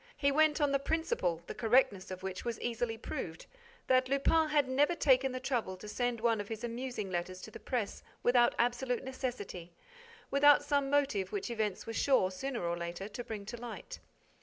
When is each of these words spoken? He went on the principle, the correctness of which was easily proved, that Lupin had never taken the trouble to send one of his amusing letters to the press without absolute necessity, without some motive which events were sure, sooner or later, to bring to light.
He 0.17 0.31
went 0.31 0.59
on 0.59 0.71
the 0.71 0.79
principle, 0.79 1.43
the 1.45 1.53
correctness 1.53 2.09
of 2.09 2.23
which 2.23 2.43
was 2.43 2.59
easily 2.59 2.97
proved, 2.97 3.45
that 3.85 4.09
Lupin 4.09 4.47
had 4.49 4.67
never 4.67 4.95
taken 4.95 5.31
the 5.31 5.39
trouble 5.39 5.77
to 5.77 5.87
send 5.87 6.19
one 6.19 6.41
of 6.41 6.47
his 6.47 6.63
amusing 6.63 7.11
letters 7.11 7.39
to 7.41 7.51
the 7.51 7.59
press 7.59 8.01
without 8.23 8.55
absolute 8.57 9.03
necessity, 9.03 9.73
without 10.31 10.63
some 10.63 10.89
motive 10.89 11.31
which 11.31 11.51
events 11.51 11.85
were 11.85 11.93
sure, 11.93 12.31
sooner 12.31 12.65
or 12.65 12.75
later, 12.75 13.07
to 13.09 13.23
bring 13.23 13.45
to 13.45 13.57
light. 13.57 13.99